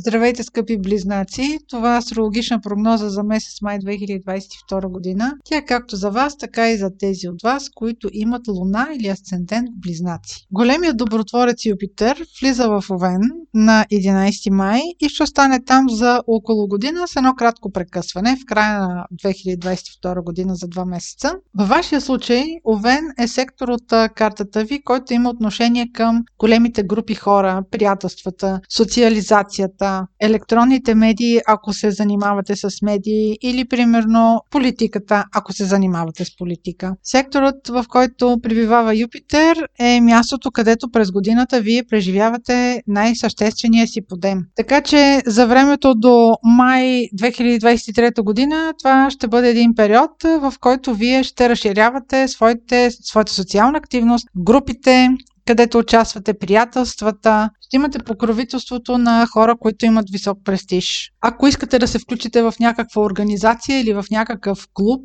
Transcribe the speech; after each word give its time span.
Здравейте, 0.00 0.42
скъпи 0.42 0.78
близнаци! 0.78 1.58
Това 1.68 1.94
е 1.94 1.98
астрологична 1.98 2.60
прогноза 2.60 3.08
за 3.08 3.22
месец 3.22 3.62
май 3.62 3.78
2022 3.78 4.90
година. 4.90 5.32
Тя 5.44 5.56
е 5.56 5.64
както 5.64 5.96
за 5.96 6.10
вас, 6.10 6.36
така 6.36 6.70
и 6.70 6.78
за 6.78 6.90
тези 6.98 7.28
от 7.28 7.42
вас, 7.42 7.70
които 7.74 8.08
имат 8.12 8.48
луна 8.48 8.88
или 8.94 9.08
асцендент 9.08 9.68
в 9.68 9.80
близнаци. 9.80 10.46
Големият 10.52 10.96
добротворец 10.96 11.64
Юпитер 11.64 12.24
влиза 12.40 12.68
в 12.68 12.84
Овен 12.90 13.20
на 13.54 13.86
11 13.92 14.50
май 14.50 14.80
и 15.00 15.08
ще 15.08 15.22
остане 15.22 15.64
там 15.64 15.90
за 15.90 16.22
около 16.26 16.68
година 16.68 17.08
с 17.08 17.16
едно 17.16 17.34
кратко 17.34 17.72
прекъсване 17.72 18.36
в 18.36 18.46
края 18.46 18.80
на 18.80 19.06
2022 19.24 20.24
година 20.24 20.54
за 20.54 20.66
2 20.66 20.84
месеца. 20.84 21.32
Във 21.58 21.68
вашия 21.68 22.00
случай 22.00 22.44
Овен 22.64 23.04
е 23.18 23.28
сектор 23.28 23.68
от 23.68 23.88
картата 24.14 24.64
ви, 24.64 24.82
който 24.82 25.14
има 25.14 25.30
отношение 25.30 25.92
към 25.92 26.24
големите 26.38 26.82
групи 26.82 27.14
хора, 27.14 27.62
приятелствата, 27.70 28.60
социализацията, 28.68 29.89
електронните 30.20 30.94
медии, 30.94 31.40
ако 31.46 31.72
се 31.72 31.90
занимавате 31.90 32.56
с 32.56 32.68
медии, 32.82 33.38
или 33.42 33.68
примерно 33.68 34.40
политиката, 34.50 35.24
ако 35.34 35.52
се 35.52 35.64
занимавате 35.64 36.24
с 36.24 36.36
политика. 36.36 36.94
Секторът, 37.02 37.68
в 37.68 37.84
който 37.88 38.38
прибивава 38.42 38.96
Юпитер, 38.96 39.68
е 39.78 40.00
мястото, 40.00 40.50
където 40.50 40.90
през 40.90 41.10
годината 41.10 41.60
вие 41.60 41.82
преживявате 41.90 42.82
най-съществения 42.86 43.86
си 43.86 44.00
подем. 44.08 44.38
Така 44.56 44.80
че 44.80 45.22
за 45.26 45.46
времето 45.46 45.94
до 45.94 46.34
май 46.44 47.08
2023 47.20 48.22
година 48.22 48.72
това 48.78 49.10
ще 49.10 49.28
бъде 49.28 49.50
един 49.50 49.74
период, 49.74 50.22
в 50.22 50.54
който 50.60 50.94
вие 50.94 51.24
ще 51.24 51.48
разширявате 51.48 52.28
своите, 52.28 52.90
своята 52.90 53.32
социална 53.32 53.78
активност, 53.78 54.28
групите, 54.36 55.08
където 55.50 55.78
участвате, 55.78 56.38
приятелствата, 56.38 57.50
ще 57.60 57.76
имате 57.76 57.98
покровителството 57.98 58.98
на 58.98 59.26
хора, 59.26 59.56
които 59.60 59.86
имат 59.86 60.10
висок 60.10 60.38
престиж. 60.44 61.12
Ако 61.20 61.46
искате 61.46 61.78
да 61.78 61.88
се 61.88 61.98
включите 61.98 62.42
в 62.42 62.54
някаква 62.60 63.02
организация 63.02 63.80
или 63.80 63.92
в 63.92 64.04
някакъв 64.10 64.66
клуб, 64.74 65.02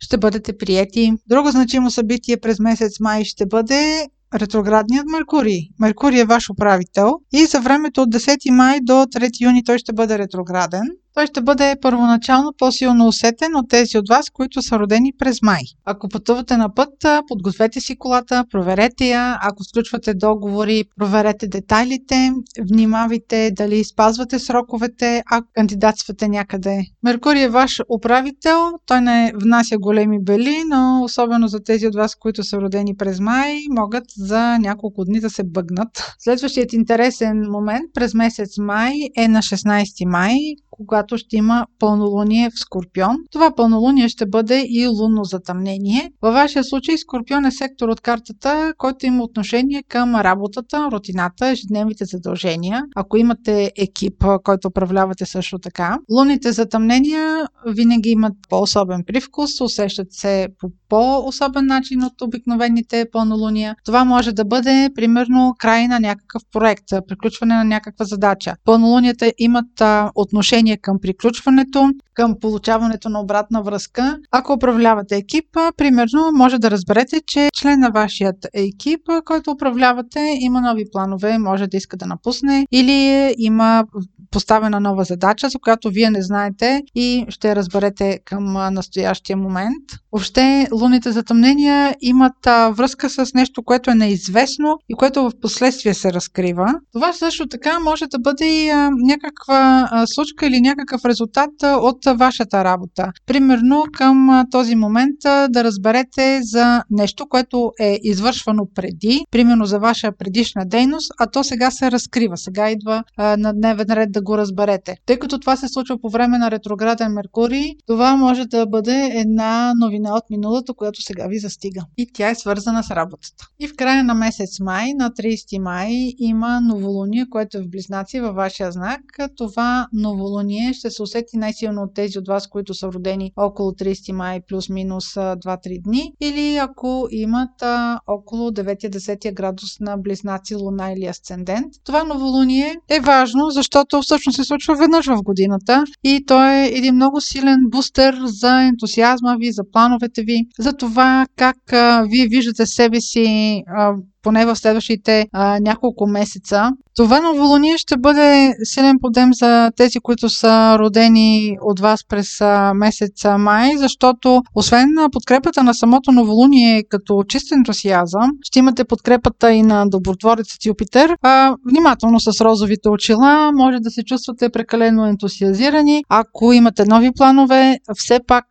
ще 0.00 0.18
бъдете 0.18 0.56
приети. 0.58 1.12
Друго 1.28 1.50
значимо 1.50 1.90
събитие 1.90 2.36
през 2.36 2.58
месец 2.58 3.00
май 3.00 3.24
ще 3.24 3.46
бъде 3.46 4.06
ретроградният 4.34 5.06
Меркурий. 5.06 5.60
Меркурий 5.80 6.20
е 6.20 6.24
ваш 6.24 6.50
управител 6.50 7.12
и 7.32 7.44
за 7.44 7.60
времето 7.60 8.02
от 8.02 8.14
10 8.14 8.50
май 8.50 8.78
до 8.82 8.92
3 8.92 9.30
юни 9.40 9.64
той 9.64 9.78
ще 9.78 9.92
бъде 9.92 10.18
ретрограден 10.18 10.82
той 11.14 11.26
ще 11.26 11.42
бъде 11.42 11.76
първоначално 11.82 12.52
по-силно 12.58 13.06
усетен 13.06 13.56
от 13.56 13.68
тези 13.68 13.98
от 13.98 14.08
вас, 14.08 14.30
които 14.30 14.62
са 14.62 14.78
родени 14.78 15.12
през 15.18 15.42
май. 15.42 15.62
Ако 15.84 16.08
пътувате 16.08 16.56
на 16.56 16.74
път, 16.74 16.88
подгответе 17.28 17.80
си 17.80 17.96
колата, 17.96 18.44
проверете 18.50 19.04
я. 19.04 19.38
Ако 19.42 19.64
сключвате 19.64 20.14
договори, 20.14 20.84
проверете 20.96 21.46
детайлите, 21.46 22.32
внимавайте 22.70 23.50
дали 23.56 23.84
спазвате 23.84 24.38
сроковете, 24.38 25.22
ако 25.30 25.46
кандидатствате 25.54 26.28
някъде. 26.28 26.80
Меркурий 27.02 27.42
е 27.42 27.48
ваш 27.48 27.80
управител, 27.96 28.70
той 28.86 29.00
не 29.00 29.32
внася 29.34 29.78
големи 29.78 30.18
бели, 30.22 30.56
но 30.68 31.02
особено 31.04 31.48
за 31.48 31.60
тези 31.60 31.86
от 31.86 31.94
вас, 31.94 32.14
които 32.14 32.44
са 32.44 32.60
родени 32.60 32.96
през 32.96 33.20
май, 33.20 33.58
могат 33.70 34.04
за 34.16 34.58
няколко 34.58 35.04
дни 35.04 35.20
да 35.20 35.30
се 35.30 35.44
бъгнат. 35.44 36.14
Следващият 36.18 36.72
интересен 36.72 37.42
момент 37.50 37.84
през 37.94 38.14
месец 38.14 38.58
май 38.58 38.92
е 39.16 39.28
на 39.28 39.38
16 39.38 40.10
май, 40.10 40.36
когато 40.76 41.18
ще 41.18 41.36
има 41.36 41.66
пълнолуние 41.78 42.50
в 42.50 42.58
Скорпион. 42.58 43.16
Това 43.30 43.54
пълнолуние 43.56 44.08
ще 44.08 44.26
бъде 44.26 44.64
и 44.68 44.86
лунно 44.86 45.24
затъмнение. 45.24 46.10
Във 46.22 46.34
вашия 46.34 46.64
случай 46.64 46.98
Скорпион 46.98 47.44
е 47.44 47.50
сектор 47.50 47.88
от 47.88 48.00
картата, 48.00 48.74
който 48.78 49.06
има 49.06 49.24
отношение 49.24 49.82
към 49.88 50.16
работата, 50.16 50.88
рутината, 50.92 51.48
ежедневните 51.48 52.04
задължения. 52.04 52.82
Ако 52.96 53.16
имате 53.16 53.72
екип, 53.76 54.24
който 54.44 54.68
управлявате 54.68 55.26
също 55.26 55.58
така. 55.58 55.98
Лунните 56.10 56.52
затъмнения 56.52 57.46
винаги 57.66 58.10
имат 58.10 58.32
по-особен 58.48 59.04
привкус, 59.06 59.60
усещат 59.60 60.12
се 60.12 60.48
по 60.58 60.68
по-особен 60.94 61.66
начин 61.66 62.02
от 62.02 62.22
обикновените 62.22 63.06
пълнолуния. 63.12 63.76
Това 63.84 64.04
може 64.04 64.32
да 64.32 64.44
бъде, 64.44 64.90
примерно, 64.94 65.54
край 65.58 65.88
на 65.88 66.00
някакъв 66.00 66.42
проект, 66.52 66.84
приключване 67.08 67.54
на 67.54 67.64
някаква 67.64 68.04
задача. 68.04 68.54
Пълнолунията 68.64 69.32
имат 69.38 69.80
а, 69.80 70.10
отношение 70.14 70.76
към 70.76 70.98
приключването, 71.02 71.90
към 72.14 72.34
получаването 72.40 73.08
на 73.08 73.20
обратна 73.20 73.62
връзка. 73.62 74.18
Ако 74.30 74.52
управлявате 74.52 75.16
екипа, 75.16 75.72
примерно, 75.76 76.30
може 76.32 76.58
да 76.58 76.70
разберете, 76.70 77.20
че 77.26 77.48
член 77.54 77.80
на 77.80 77.90
вашият 77.90 78.46
екип, 78.54 79.00
който 79.24 79.50
управлявате, 79.50 80.36
има 80.40 80.60
нови 80.60 80.84
планове, 80.92 81.38
може 81.38 81.66
да 81.66 81.76
иска 81.76 81.96
да 81.96 82.06
напусне 82.06 82.66
или 82.72 83.34
има 83.38 83.84
поставена 84.30 84.80
нова 84.80 85.04
задача, 85.04 85.48
за 85.48 85.58
която 85.58 85.90
вие 85.90 86.10
не 86.10 86.22
знаете 86.22 86.82
и 86.94 87.26
ще 87.28 87.56
разберете 87.56 88.18
към 88.24 88.52
настоящия 88.52 89.36
момент. 89.36 89.84
Въобще, 90.12 90.68
луните 90.72 91.12
затъмнения 91.12 91.94
имат 92.00 92.46
връзка 92.70 93.10
с 93.10 93.34
нещо, 93.34 93.62
което 93.62 93.90
е 93.90 93.94
неизвестно 93.94 94.78
и 94.88 94.94
което 94.94 95.22
в 95.22 95.32
последствие 95.42 95.94
се 95.94 96.12
разкрива. 96.12 96.74
Това 96.92 97.12
също 97.12 97.48
така 97.48 97.80
може 97.80 98.06
да 98.06 98.18
бъде 98.18 98.46
и 98.46 98.72
някаква 99.06 99.88
случка 100.06 100.46
или 100.46 100.60
някакъв 100.60 101.04
резултат 101.04 101.50
от 101.62 102.03
вашата 102.06 102.64
работа. 102.64 103.12
Примерно 103.26 103.84
към 103.92 104.44
този 104.50 104.74
момент 104.74 105.16
да 105.48 105.64
разберете 105.64 106.40
за 106.42 106.82
нещо, 106.90 107.26
което 107.28 107.72
е 107.80 107.98
извършвано 108.02 108.66
преди, 108.74 109.24
примерно 109.30 109.64
за 109.64 109.78
ваша 109.78 110.12
предишна 110.18 110.66
дейност, 110.66 111.12
а 111.20 111.26
то 111.26 111.44
сега 111.44 111.70
се 111.70 111.90
разкрива. 111.90 112.36
Сега 112.36 112.70
идва 112.70 113.04
на 113.18 113.52
дневен 113.52 113.86
ред 113.90 114.12
да 114.12 114.22
го 114.22 114.38
разберете. 114.38 114.96
Тъй 115.06 115.18
като 115.18 115.38
това 115.38 115.56
се 115.56 115.68
случва 115.68 115.98
по 115.98 116.10
време 116.10 116.38
на 116.38 116.50
ретрограден 116.50 117.12
Меркурий, 117.12 117.74
това 117.86 118.16
може 118.16 118.44
да 118.44 118.66
бъде 118.66 119.10
една 119.14 119.72
новина 119.80 120.14
от 120.14 120.30
миналото, 120.30 120.74
която 120.74 121.02
сега 121.02 121.26
ви 121.26 121.38
застига. 121.38 121.80
И 121.96 122.06
тя 122.12 122.30
е 122.30 122.34
свързана 122.34 122.82
с 122.82 122.90
работата. 122.90 123.44
И 123.60 123.68
в 123.68 123.76
края 123.76 124.04
на 124.04 124.14
месец 124.14 124.60
май, 124.60 124.92
на 124.94 125.10
30 125.10 125.58
май, 125.58 126.12
има 126.18 126.60
новолуние, 126.60 127.26
което 127.30 127.58
е 127.58 127.62
в 127.62 127.68
Близнаци 127.68 128.20
във 128.20 128.34
вашия 128.34 128.72
знак. 128.72 129.00
Това 129.36 129.86
новолуние 129.92 130.72
ще 130.72 130.90
се 130.90 131.02
усети 131.02 131.36
най-силно 131.36 131.82
от 131.82 131.93
тези 131.94 132.18
от 132.18 132.28
вас, 132.28 132.46
които 132.46 132.74
са 132.74 132.86
родени 132.86 133.32
около 133.36 133.70
30 133.70 134.12
май 134.12 134.40
плюс-минус 134.48 135.14
2-3 135.14 135.82
дни. 135.82 136.12
Или 136.20 136.56
ако 136.56 137.08
имат 137.10 137.62
а, 137.62 137.98
около 138.06 138.50
9-10 138.50 139.34
градус 139.34 139.80
на 139.80 139.96
Близнаци, 139.96 140.54
Луна 140.54 140.92
или 140.92 141.06
Асцендент. 141.06 141.66
Това 141.84 142.04
новолуние 142.04 142.76
е 142.88 143.00
важно, 143.00 143.50
защото 143.50 144.02
всъщност 144.02 144.36
се 144.36 144.44
случва 144.44 144.74
веднъж 144.74 145.06
в 145.06 145.22
годината 145.22 145.84
и 146.04 146.24
то 146.26 146.44
е 146.48 146.66
един 146.66 146.94
много 146.94 147.20
силен 147.20 147.58
бустер 147.68 148.16
за 148.24 148.62
ентусиазма 148.62 149.36
ви, 149.38 149.52
за 149.52 149.62
плановете 149.72 150.22
ви, 150.22 150.46
за 150.58 150.72
това 150.72 151.26
как 151.36 151.72
а, 151.72 152.04
вие 152.10 152.26
виждате 152.26 152.66
себе 152.66 153.00
си 153.00 153.62
а, 153.66 153.94
поне 154.24 154.46
в 154.46 154.56
следващите 154.56 155.26
а, 155.32 155.58
няколко 155.60 156.06
месеца. 156.06 156.70
Това 156.96 157.20
новолуние 157.20 157.78
ще 157.78 157.96
бъде 157.96 158.54
силен 158.64 158.96
подем 159.00 159.34
за 159.34 159.70
тези, 159.76 159.98
които 160.00 160.28
са 160.28 160.76
родени 160.78 161.56
от 161.62 161.80
вас 161.80 162.00
през 162.08 162.40
а, 162.40 162.74
месец 162.74 163.24
май, 163.38 163.70
защото 163.76 164.42
освен 164.54 164.88
на 164.94 165.10
подкрепата 165.10 165.62
на 165.62 165.74
самото 165.74 166.12
новолуние 166.12 166.82
като 166.88 167.24
чист 167.28 167.52
ентусиазъм, 167.52 168.30
ще 168.42 168.58
имате 168.58 168.84
подкрепата 168.84 169.52
и 169.52 169.62
на 169.62 169.86
добротворецът 169.86 170.66
Юпитер. 170.66 171.16
А, 171.22 171.54
внимателно 171.70 172.20
с 172.20 172.40
розовите 172.40 172.88
очила, 172.88 173.52
може 173.54 173.78
да 173.80 173.90
се 173.90 174.04
чувствате 174.04 174.48
прекалено 174.48 175.06
ентусиазирани. 175.06 176.04
Ако 176.08 176.52
имате 176.52 176.84
нови 176.84 177.10
планове, 177.16 177.76
все 177.96 178.20
пак 178.26 178.44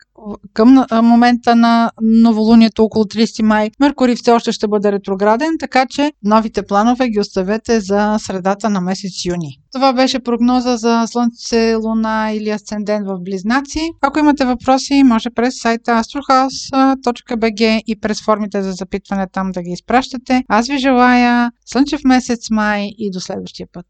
към 0.53 0.85
момента 0.93 1.55
на 1.55 1.91
новолунието 2.01 2.83
около 2.83 3.05
30 3.05 3.41
май 3.43 3.69
Меркурий 3.79 4.15
все 4.15 4.31
още 4.31 4.51
ще 4.51 4.67
бъде 4.67 4.91
ретрограден, 4.91 5.51
така 5.59 5.85
че 5.89 6.11
новите 6.23 6.65
планове 6.65 7.09
ги 7.09 7.19
оставете 7.19 7.79
за 7.79 8.17
средата 8.19 8.69
на 8.69 8.81
месец 8.81 9.25
юни. 9.25 9.59
Това 9.73 9.93
беше 9.93 10.19
прогноза 10.19 10.77
за 10.77 11.03
Слънце, 11.07 11.75
Луна 11.75 12.31
или 12.33 12.49
Асцендент 12.49 13.07
в 13.07 13.19
Близнаци. 13.19 13.79
Ако 14.01 14.19
имате 14.19 14.45
въпроси, 14.45 15.03
може 15.03 15.29
през 15.29 15.53
сайта 15.61 15.91
astrohouse.bg 15.91 17.81
и 17.87 17.99
през 17.99 18.23
формите 18.23 18.63
за 18.63 18.71
запитване 18.71 19.27
там 19.33 19.51
да 19.51 19.61
ги 19.61 19.71
изпращате. 19.71 20.43
Аз 20.47 20.67
ви 20.67 20.77
желая 20.77 21.51
слънчев 21.65 22.01
месец 22.05 22.49
май 22.51 22.89
и 22.97 23.11
до 23.11 23.19
следващия 23.19 23.67
път. 23.73 23.85